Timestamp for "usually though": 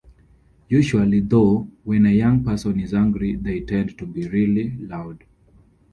0.69-1.67